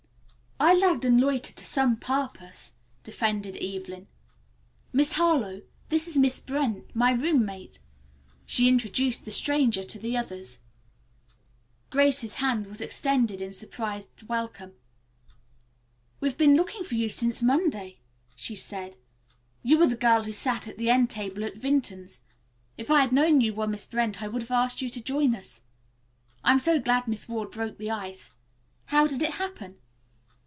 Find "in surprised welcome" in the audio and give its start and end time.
13.41-14.73